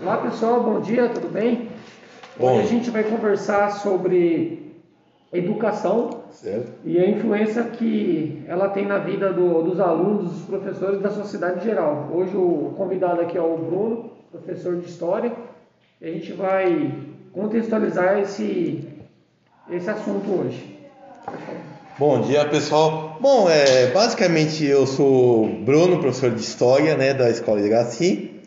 [0.00, 1.68] Olá pessoal, bom dia, tudo bem?
[2.38, 2.52] Bom.
[2.58, 4.72] Hoje a gente vai conversar sobre
[5.32, 6.70] educação Certo.
[6.84, 11.60] e a influência que ela tem na vida do- dos alunos, dos professores da sociedade
[11.60, 12.08] em geral.
[12.12, 15.32] Hoje o convidado aqui é o Bruno, professor de História,
[16.00, 16.92] e a gente vai
[17.32, 18.84] contextualizar esse,
[19.70, 20.78] esse assunto hoje.
[21.98, 23.18] Bom dia, pessoal.
[23.20, 28.37] Bom, é, basicamente eu sou Bruno, professor de História, né, da Escola de Gaci.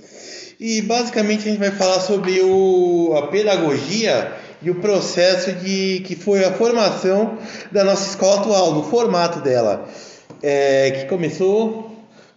[0.64, 6.16] E basicamente a gente vai falar sobre o, a pedagogia e o processo de que
[6.16, 7.40] foi a formação
[7.72, 9.90] da nossa escola atual, do formato dela,
[10.44, 11.92] é, que começou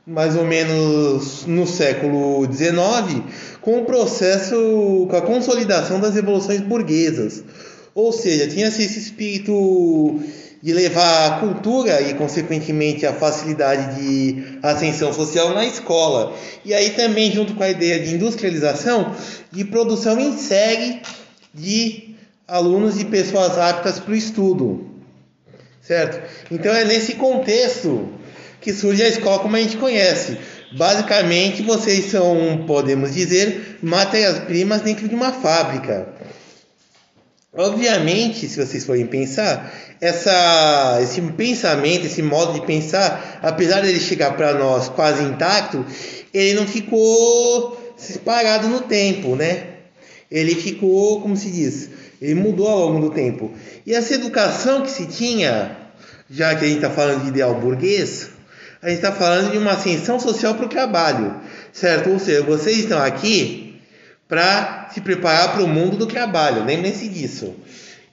[0.07, 3.25] mais ou menos no século XIX
[3.61, 7.45] com o processo, com a consolidação das revoluções burguesas.
[7.95, 10.21] Ou seja, tinha-se esse espírito
[10.61, 16.35] de levar a cultura e, consequentemente, a facilidade de ascensão social na escola.
[16.65, 19.15] E aí também, junto com a ideia de industrialização,
[19.53, 21.03] de produção em série
[21.53, 22.17] de
[22.49, 24.91] alunos e pessoas aptas para o estudo.
[25.83, 26.23] Certo?
[26.51, 28.09] Então é nesse contexto
[28.59, 30.39] que surge a escola como a gente conhece.
[30.77, 36.14] Basicamente, vocês são, podemos dizer, matérias-primas dentro de uma fábrica.
[37.57, 44.37] Obviamente, se vocês forem pensar, essa, esse pensamento, esse modo de pensar, apesar dele chegar
[44.37, 45.85] para nós quase intacto,
[46.33, 49.69] ele não ficou parado no tempo, né?
[50.29, 53.53] Ele ficou, como se diz, ele mudou ao longo do tempo.
[53.87, 55.77] E essa educação que se tinha,
[56.29, 58.31] já que a gente está falando de ideal burguês,
[58.83, 61.41] a gente está falando de uma ascensão social para o trabalho,
[61.73, 62.11] certo?
[62.11, 63.64] Ou seja, vocês estão aqui
[64.35, 67.55] para se preparar para o mundo do trabalho, lembrem-se disso.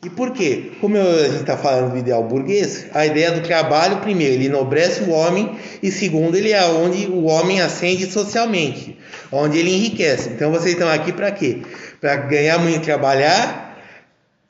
[0.03, 0.73] E por quê?
[0.79, 5.01] Como a gente está falando do ideal burguês, a ideia do trabalho, primeiro, ele enobrece
[5.03, 8.99] o homem, e segundo, ele é onde o homem ascende socialmente,
[9.31, 10.29] onde ele enriquece.
[10.29, 11.63] Então vocês estão aqui para quê?
[11.99, 13.79] Para ganhar muito, trabalhar,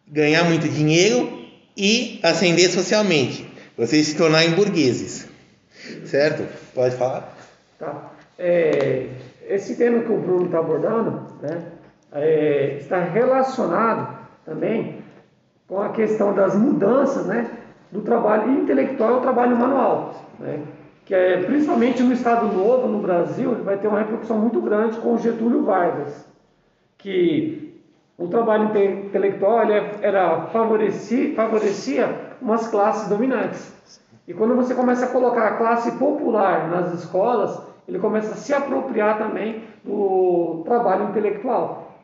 [0.05, 1.41] ganhar muito dinheiro
[1.77, 3.45] e ascender socialmente.
[3.77, 5.25] Vocês se tornarem burgueses.
[6.05, 6.45] Certo?
[6.75, 7.37] Pode falar?
[7.79, 8.11] Tá?
[8.37, 9.07] É,
[9.53, 11.61] esse tema que o Bruno está abordando né,
[12.11, 15.01] é, está relacionado também
[15.67, 17.49] com a questão das mudanças né,
[17.91, 20.15] do trabalho intelectual ao trabalho manual.
[20.39, 20.61] Né,
[21.05, 25.17] que é, principalmente no Estado Novo, no Brasil, vai ter uma repercussão muito grande com
[25.17, 26.25] Getúlio Vargas,
[26.97, 27.81] que
[28.17, 33.73] o trabalho inte- intelectual ele é- era favoreci, favorecia umas classes dominantes.
[34.27, 38.53] E quando você começa a colocar a classe popular nas escolas, ele começa a se
[38.53, 41.99] apropriar também do trabalho intelectual,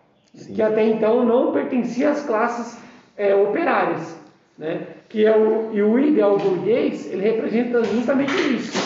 [0.54, 2.78] que até então não pertencia às classes
[3.18, 4.16] eh, operárias,
[4.58, 4.82] né?
[5.10, 8.78] Que é o e o ideal burguês ele representa justamente isso,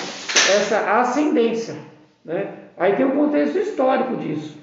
[0.58, 1.76] essa ascendência,
[2.24, 2.52] né?
[2.78, 4.58] Aí tem um contexto histórico disso,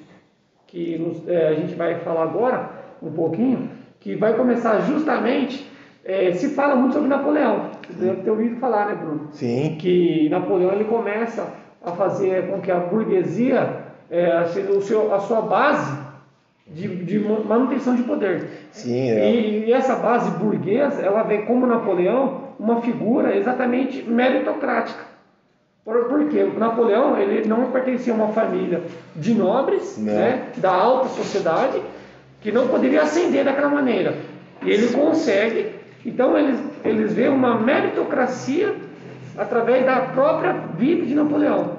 [0.67, 2.71] que nos- eh, a gente vai falar agora
[3.03, 5.69] um pouquinho, que vai começar justamente
[6.05, 7.71] eh, se fala muito sobre Napoleão.
[7.91, 9.29] Você deve ter ouvido falar, né, Bruno?
[9.33, 9.77] Sim.
[9.79, 11.47] que Napoleão ele começa
[11.89, 15.99] a fazer com que a burguesia é, seja o seu, a sua base
[16.67, 18.49] de, de manutenção de poder.
[18.73, 19.31] Sim, é.
[19.31, 25.09] E, e essa base burguesa, ela vê como Napoleão uma figura exatamente meritocrática.
[25.85, 26.43] Por, por quê?
[26.43, 28.83] O Napoleão ele não pertencia a uma família
[29.17, 30.13] de nobres, Não.
[30.13, 31.81] né, da alta sociedade,
[32.43, 34.15] que não poderia ascender daquela maneira.
[34.63, 35.71] E ele consegue,
[36.05, 38.75] então eles, eles veem uma meritocracia
[39.37, 41.78] através da própria vida de Napoleão.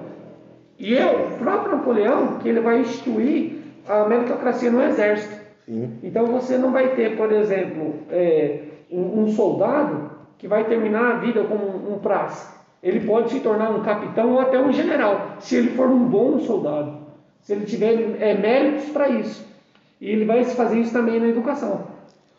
[0.79, 3.57] E é o próprio Napoleão que ele vai instituir
[3.87, 5.35] a meritocracia no exército.
[5.65, 5.99] Sim.
[6.01, 11.19] Então você não vai ter, por exemplo, é, um, um soldado que vai terminar a
[11.19, 12.57] vida como um, um praça.
[12.81, 16.39] Ele pode se tornar um capitão ou até um general, se ele for um bom
[16.39, 16.97] soldado,
[17.41, 19.45] se ele tiver é, méritos para isso.
[19.99, 21.87] E ele vai fazer isso também na educação.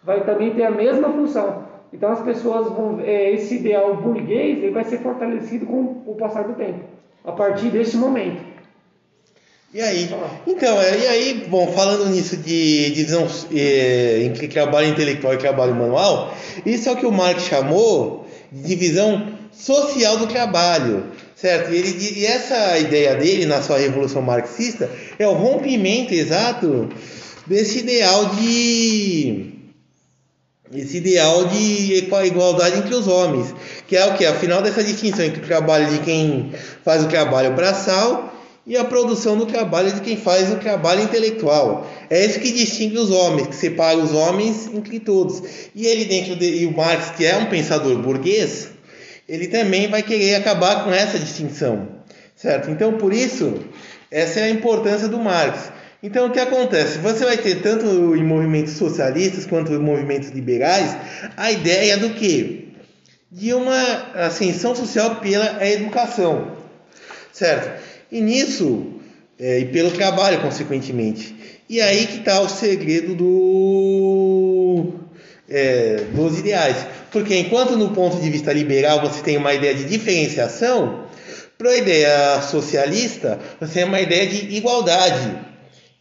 [0.02, 1.64] Vai também ter a mesma função.
[1.92, 6.44] Então as pessoas vão, é, esse ideal burguês, ele vai ser fortalecido com o passar
[6.44, 6.80] do tempo,
[7.24, 8.50] a partir desse momento.
[9.72, 10.10] E aí?
[10.48, 15.76] Então, é, e aí, bom, falando nisso de divisão é, entre trabalho intelectual e trabalho
[15.76, 16.34] manual,
[16.66, 21.04] isso é o que o Marx chamou de divisão social do trabalho,
[21.36, 21.72] certo?
[21.72, 26.88] E, ele, e essa ideia dele na sua revolução marxista é o rompimento exato
[27.46, 29.54] desse ideal de
[30.72, 31.94] esse ideal de
[32.26, 33.52] igualdade entre os homens,
[33.90, 34.24] que é o que?
[34.24, 36.52] Afinal dessa distinção entre o trabalho de quem
[36.84, 38.32] faz o trabalho braçal
[38.64, 41.90] e a produção do trabalho de quem faz o trabalho intelectual.
[42.08, 45.42] É isso que distingue os homens, que separa os homens entre todos.
[45.74, 48.68] E ele dentro de, e o Marx, que é um pensador burguês,
[49.28, 51.88] ele também vai querer acabar com essa distinção,
[52.36, 52.70] certo?
[52.70, 53.58] Então, por isso,
[54.08, 55.72] essa é a importância do Marx.
[56.00, 56.98] Então o que acontece?
[56.98, 60.96] Você vai ter tanto em movimentos socialistas quanto em movimentos liberais
[61.36, 62.69] a ideia do que?
[63.30, 66.56] De uma ascensão social pela educação,
[67.32, 67.80] certo?
[68.10, 68.94] E nisso,
[69.38, 71.34] é, e pelo trabalho, consequentemente.
[71.68, 74.94] E aí que está o segredo do,
[75.48, 76.84] é, dos ideais.
[77.12, 81.04] Porque enquanto no ponto de vista liberal você tem uma ideia de diferenciação,
[81.56, 85.49] para a ideia socialista você tem uma ideia de igualdade.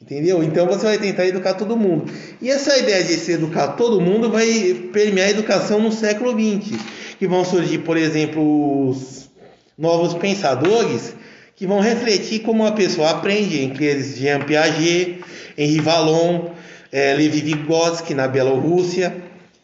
[0.02, 0.42] Entendeu?
[0.42, 2.12] Então você vai tentar educar todo mundo.
[2.42, 6.80] E essa ideia de se educar todo mundo vai permear a educação no século XX.
[7.20, 9.30] Que vão surgir, por exemplo, os
[9.78, 11.14] novos pensadores
[11.56, 15.20] que vão refletir como a pessoa aprende, entre eles Jean Piaget,
[15.58, 16.52] Henri Vallon,
[16.90, 19.14] é, Levi Vygotsky na Bielorrússia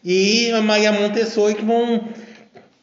[0.03, 2.09] e a Maria Montessori que vão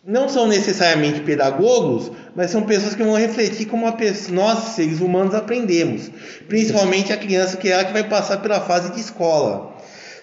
[0.05, 3.87] não são necessariamente pedagogos, mas são pessoas que vão refletir como
[4.31, 6.11] nós, seres humanos, aprendemos.
[6.49, 9.77] Principalmente a criança, que é ela que vai passar pela fase de escola.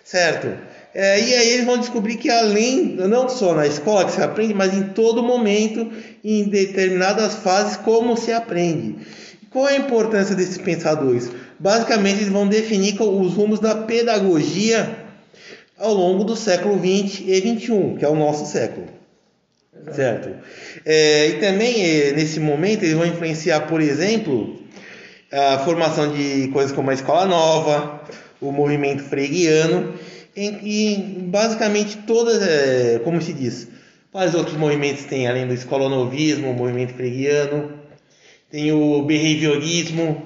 [0.03, 0.47] Certo?
[0.93, 4.53] É, e aí eles vão descobrir que além, não só na escola que se aprende,
[4.53, 5.89] mas em todo momento,
[6.23, 8.97] em determinadas fases, como se aprende.
[9.49, 11.29] Qual é a importância desses pensadores?
[11.57, 15.05] Basicamente, eles vão definir os rumos da pedagogia
[15.77, 18.98] ao longo do século 20 e 21, que é o nosso século.
[19.91, 20.29] Certo.
[20.85, 24.59] É, e também, é, nesse momento, eles vão influenciar, por exemplo,
[25.31, 28.01] a formação de coisas como a escola nova,
[28.41, 29.93] o movimento freiriano,
[30.35, 33.67] e basicamente todas, é, como se diz,
[34.11, 37.73] quais outros movimentos tem, além do escolanovismo, o movimento freiriano,
[38.49, 40.25] tem o behaviorismo,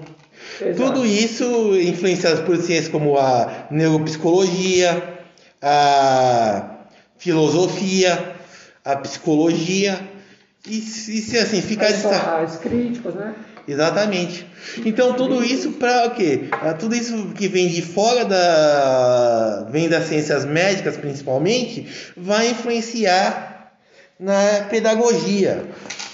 [0.62, 0.76] Exato.
[0.76, 5.20] tudo isso influenciado por ciências como a neuropsicologia,
[5.62, 6.86] a
[7.18, 8.33] filosofia,
[8.84, 10.00] a psicologia
[10.68, 13.36] e, se assim ficar as críticas, né?
[13.68, 14.46] Exatamente.
[14.86, 16.46] Então tudo isso para o quê?
[16.52, 23.74] Ah, tudo isso que vem de fora da vem das ciências médicas principalmente vai influenciar
[24.20, 25.66] na pedagogia.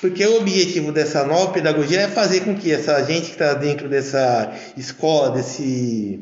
[0.02, 3.90] Porque o objetivo dessa nova pedagogia é fazer com que essa gente que está dentro
[3.90, 6.22] dessa escola, desse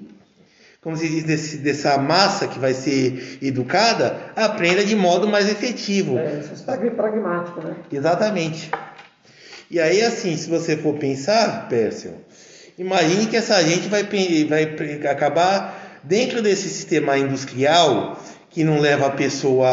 [0.87, 6.17] como se diz, desse, dessa massa que vai ser educada, aprenda de modo mais efetivo.
[6.17, 7.75] É, isso é pragmático, né?
[7.91, 8.71] Exatamente.
[9.69, 12.13] E aí, assim, se você for pensar, Pércio,
[12.79, 14.03] imagine que essa gente vai,
[14.47, 18.17] vai acabar dentro desse sistema industrial
[18.49, 19.67] que não leva a pessoa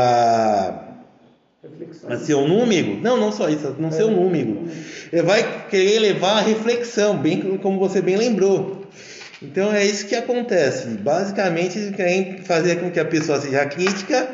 [2.08, 3.92] a ser um número, não, não só isso, não é.
[3.92, 4.64] ser um número,
[5.12, 8.83] ele vai querer levar a reflexão, bem como você bem lembrou.
[9.42, 10.88] Então é isso que acontece.
[10.88, 14.28] Basicamente, eles querem fazer com que a pessoa seja crítica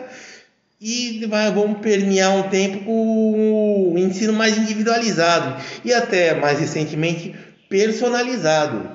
[0.81, 7.35] e vão permear um tempo com o ensino mais individualizado e até mais recentemente
[7.69, 8.91] personalizado.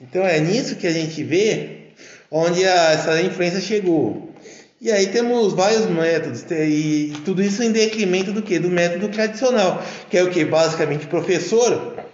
[0.00, 1.84] Então é nisso que a gente vê
[2.30, 4.34] onde a, essa influência chegou.
[4.80, 8.58] E aí temos vários métodos, e tudo isso em detrimento do que?
[8.58, 10.44] Do método tradicional, que é o que?
[10.44, 12.04] Basicamente o professor,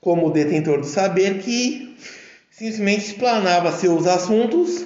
[0.00, 1.96] como detentor do saber, que
[2.60, 4.84] simplesmente explanava seus assuntos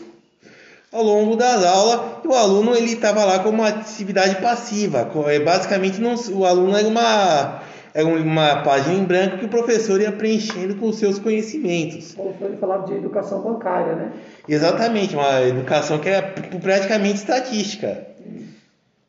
[0.92, 5.10] ao longo das aulas e o aluno ele estava lá como uma atividade passiva.
[5.26, 7.62] É, basicamente não, o aluno era uma,
[7.92, 12.14] era uma página em branco que o professor ia preenchendo com os seus conhecimentos.
[12.14, 14.12] Como ele falava de educação bancária, né?
[14.48, 18.06] Exatamente, uma educação que é praticamente estatística.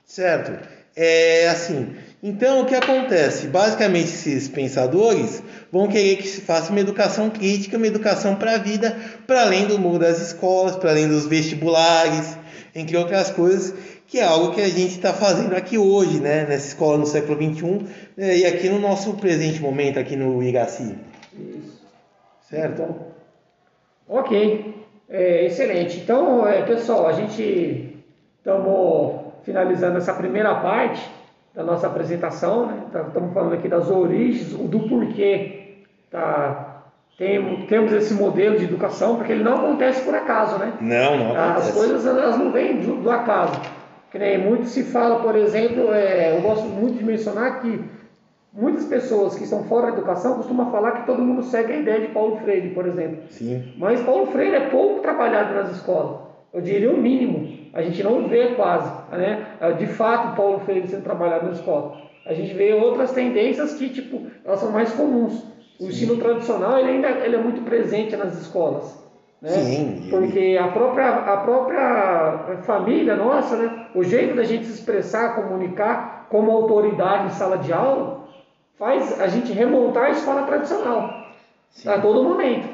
[0.07, 0.67] Certo?
[0.95, 1.95] É assim,
[2.27, 3.45] então, o que acontece?
[3.45, 8.57] Basicamente, esses pensadores vão querer que se faça uma educação crítica, uma educação para a
[8.57, 12.35] vida, para além do mundo das escolas, para além dos vestibulares,
[12.73, 13.75] entre outras coisas,
[14.07, 16.47] que é algo que a gente está fazendo aqui hoje, né?
[16.49, 17.85] nessa escola no século XXI,
[18.17, 18.37] né?
[18.37, 20.97] e aqui no nosso presente momento, aqui no Igaci.
[21.31, 21.79] Isso.
[22.41, 22.81] Certo?
[22.81, 22.97] Então,
[24.09, 24.73] ok,
[25.07, 25.99] é, excelente.
[25.99, 28.03] Então, é, pessoal, a gente
[28.39, 31.07] estamos finalizando essa primeira parte
[31.55, 32.83] da nossa apresentação, né?
[32.91, 35.77] Tá, estamos falando aqui das origens, do porquê
[36.11, 36.83] tá,
[37.17, 40.73] tem, temos esse modelo de educação, porque ele não acontece por acaso, né?
[40.81, 41.69] Não, não acontece.
[41.69, 43.59] As coisas elas não vêm do, do acaso.
[44.11, 47.83] Que nem muito se fala, por exemplo, é, eu gosto muito de mencionar que
[48.53, 52.01] muitas pessoas que estão fora da educação costumam falar que todo mundo segue a ideia
[52.01, 53.23] de Paulo Freire, por exemplo.
[53.29, 53.73] Sim.
[53.77, 56.19] Mas Paulo Freire é pouco trabalhado nas escolas.
[56.53, 59.45] Eu diria o mínimo a gente não vê quase, né?
[59.59, 61.97] É, de fato, Paulo Freire sendo trabalhado na escola.
[62.25, 65.43] A gente vê outras tendências que, tipo, elas são mais comuns.
[65.77, 68.97] O ensino tradicional, ele ainda ele é muito presente nas escolas.
[69.41, 69.49] Né?
[69.49, 70.07] Sim.
[70.09, 73.87] Porque a própria, a própria família nossa, né?
[73.93, 78.25] o jeito da gente se expressar, comunicar como autoridade em sala de aula,
[78.79, 81.27] faz a gente remontar a escola tradicional
[81.71, 81.89] Sim.
[81.89, 82.69] a todo momento.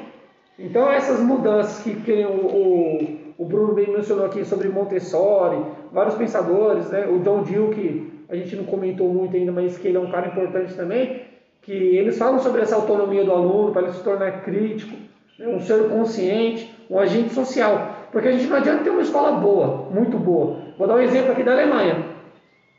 [0.56, 6.14] Então essas mudanças que, que o, o, o, Bruno bem mencionou aqui sobre Montessori, vários
[6.14, 7.06] pensadores, né?
[7.06, 10.10] o John Dill, que a gente não comentou muito ainda, mas que ele é um
[10.10, 11.22] cara importante também,
[11.60, 14.96] que eles falam sobre essa autonomia do aluno para ele se tornar crítico,
[15.38, 15.48] né?
[15.48, 18.08] um ser consciente, um agente social.
[18.10, 20.58] Porque a gente não adianta ter uma escola boa, muito boa.
[20.78, 22.04] Vou dar um exemplo aqui da Alemanha.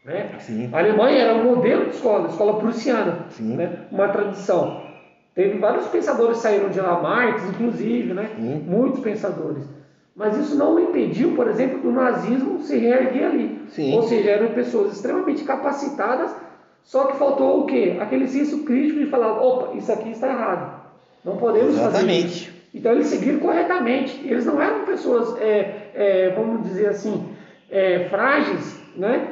[0.05, 0.31] Né?
[0.71, 3.85] A Alemanha era um modelo de escola, escola prussiana, né?
[3.91, 4.81] uma tradição.
[5.33, 8.29] Teve vários pensadores que saíram de lá, Marx, inclusive, né?
[8.37, 9.67] muitos pensadores.
[10.15, 13.61] Mas isso não impediu, por exemplo, do nazismo se reerguer ali.
[13.69, 13.95] Sim.
[13.95, 16.35] Ou seja, eram pessoas extremamente capacitadas,
[16.83, 17.97] só que faltou o quê?
[17.99, 20.81] Aquele senso crítico de falar, opa, isso aqui está errado.
[21.25, 22.23] Não podemos Exatamente.
[22.23, 22.53] fazer isso.
[22.73, 24.21] Então eles seguiram corretamente.
[24.25, 27.29] Eles não eram pessoas, é, é, vamos dizer assim,
[27.71, 29.29] é, frágeis, né?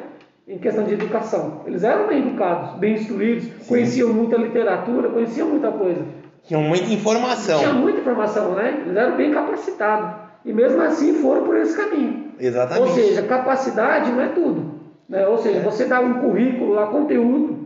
[0.48, 1.62] Em questão de educação.
[1.66, 3.68] Eles eram bem educados, bem instruídos, Sim.
[3.68, 6.04] conheciam muita literatura, conheciam muita coisa.
[6.44, 7.60] Tinham muita informação.
[7.60, 8.82] Tinha muita informação, né?
[8.86, 10.31] Eles eram bem capacitados.
[10.44, 12.32] E mesmo assim foram por esse caminho.
[12.40, 12.90] Exatamente.
[12.90, 14.82] Ou seja, capacidade não é tudo.
[15.08, 15.28] Né?
[15.28, 17.66] Ou seja, você dá um currículo lá, conteúdo,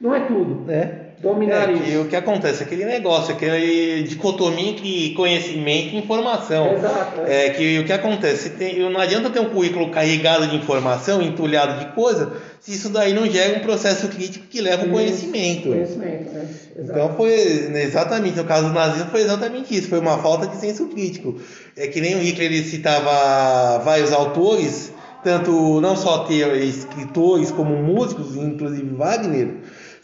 [0.00, 0.70] não é tudo.
[0.70, 2.02] É dominar é, isso.
[2.02, 2.62] o que acontece?
[2.62, 3.58] Aquele negócio, aquela
[4.06, 6.74] dicotomia entre conhecimento e informação.
[6.74, 7.20] Exato.
[7.26, 8.50] É, é que o que acontece?
[8.50, 13.12] Tem, não adianta ter um currículo carregado de informação, entulhado de coisa, se isso daí
[13.12, 15.68] não gera um processo crítico que leva ao conhecimento.
[15.68, 16.48] Conhecimento, né?
[16.76, 16.98] Exato.
[16.98, 20.86] Então foi exatamente, no caso do nazismo foi exatamente isso, foi uma falta de senso
[20.86, 21.36] crítico.
[21.76, 24.92] É que nem o Hitler ele citava vários autores,
[25.24, 29.48] tanto não só ter escritores como músicos, inclusive Wagner,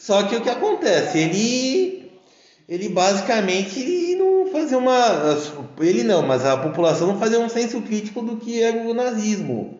[0.04, 1.16] só que o que acontece?
[1.16, 2.12] Ele,
[2.68, 4.92] ele basicamente ele não fazia uma.
[5.80, 9.78] Ele não, mas a população não fazia um senso crítico do que era o nazismo.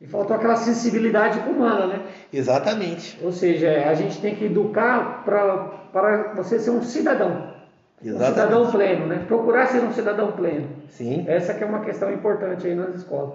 [0.00, 2.02] E faltou aquela sensibilidade humana, né?
[2.32, 3.18] Exatamente.
[3.24, 7.54] Ou seja, a gente tem que educar para você ser um cidadão.
[8.00, 8.30] Exatamente.
[8.30, 9.24] Um cidadão pleno, né?
[9.26, 10.68] Procurar ser um cidadão pleno.
[10.90, 11.24] Sim.
[11.26, 13.34] Essa que é uma questão importante aí nas escolas.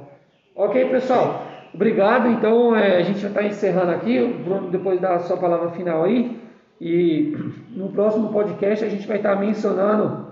[0.56, 1.46] Ok, pessoal.
[1.74, 2.30] Obrigado.
[2.30, 4.20] Então, é, a gente já está encerrando aqui.
[4.20, 6.38] O Bruno depois dá a sua palavra final aí.
[6.82, 7.38] E
[7.72, 10.28] no próximo podcast a gente vai estar tá mencionando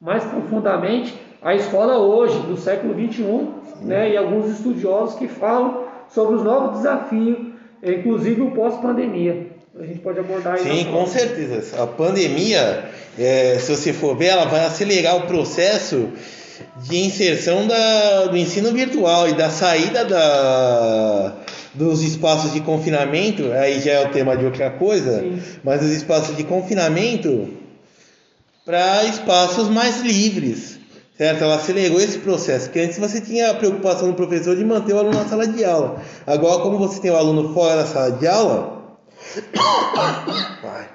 [0.00, 3.48] mais profundamente a escola hoje, do século XXI,
[3.82, 7.38] né, e alguns estudiosos que falam sobre os novos desafios,
[7.82, 9.48] inclusive o pós-pandemia.
[9.78, 10.64] A gente pode abordar isso.
[10.64, 11.82] Sim, com certeza.
[11.82, 16.08] A pandemia, é, se você for ver, ela vai acelerar o processo
[16.82, 21.34] de inserção da, do ensino virtual e da saída da,
[21.74, 25.40] dos espaços de confinamento, aí já é o tema de outra coisa, Sim.
[25.62, 27.48] mas os espaços de confinamento
[28.64, 30.78] para espaços mais livres,
[31.16, 31.44] certo?
[31.44, 34.98] Ela acelerou esse processo, porque antes você tinha a preocupação do professor de manter o
[34.98, 36.02] aluno na sala de aula.
[36.26, 38.96] Agora, como você tem o aluno fora da sala de aula,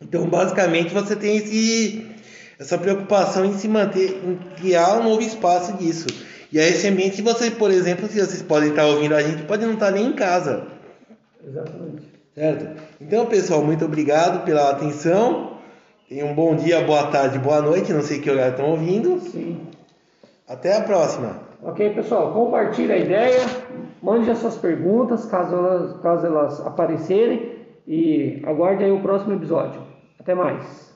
[0.00, 2.13] então basicamente você tem esse
[2.58, 6.06] essa preocupação em se manter, em criar um novo espaço disso.
[6.52, 9.64] E aí esse ambiente, você, por exemplo, se vocês podem estar ouvindo a gente, pode
[9.66, 10.66] não estar nem em casa.
[11.44, 12.14] Exatamente.
[12.34, 12.82] Certo?
[13.00, 15.58] Então, pessoal, muito obrigado pela atenção.
[16.08, 17.92] Tenham um bom dia, boa tarde, boa noite.
[17.92, 19.18] Não sei que horário estão ouvindo.
[19.20, 19.60] Sim.
[20.48, 21.40] Até a próxima.
[21.62, 22.32] Ok, pessoal.
[22.32, 23.40] Compartilhe a ideia.
[24.02, 27.52] Mande as suas perguntas, caso elas, caso elas aparecerem.
[27.86, 29.80] E aguarde aí o próximo episódio.
[30.20, 30.93] Até mais.